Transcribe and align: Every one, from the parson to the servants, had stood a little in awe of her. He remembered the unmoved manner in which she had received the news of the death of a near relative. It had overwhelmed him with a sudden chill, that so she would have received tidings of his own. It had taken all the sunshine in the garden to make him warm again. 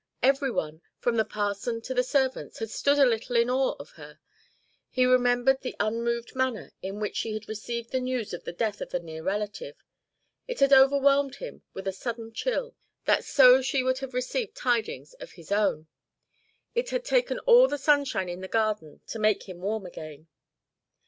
Every 0.23 0.49
one, 0.49 0.81
from 0.97 1.17
the 1.17 1.23
parson 1.23 1.79
to 1.81 1.93
the 1.93 2.01
servants, 2.03 2.57
had 2.57 2.71
stood 2.71 2.97
a 2.97 3.05
little 3.05 3.35
in 3.35 3.51
awe 3.51 3.75
of 3.79 3.91
her. 3.91 4.19
He 4.89 5.05
remembered 5.05 5.61
the 5.61 5.75
unmoved 5.79 6.35
manner 6.35 6.71
in 6.81 6.99
which 6.99 7.17
she 7.17 7.33
had 7.35 7.47
received 7.47 7.91
the 7.91 7.99
news 7.99 8.33
of 8.33 8.43
the 8.43 8.51
death 8.51 8.81
of 8.81 8.95
a 8.95 8.99
near 8.99 9.21
relative. 9.21 9.75
It 10.47 10.59
had 10.59 10.73
overwhelmed 10.73 11.35
him 11.35 11.61
with 11.75 11.87
a 11.87 11.93
sudden 11.93 12.33
chill, 12.33 12.75
that 13.05 13.23
so 13.23 13.61
she 13.61 13.83
would 13.83 13.99
have 13.99 14.15
received 14.15 14.55
tidings 14.55 15.13
of 15.19 15.33
his 15.33 15.51
own. 15.51 15.85
It 16.73 16.89
had 16.89 17.05
taken 17.05 17.37
all 17.37 17.67
the 17.67 17.77
sunshine 17.77 18.27
in 18.27 18.41
the 18.41 18.47
garden 18.47 19.01
to 19.05 19.19
make 19.19 19.47
him 19.47 19.61
warm 19.61 19.85
again. 19.85 20.27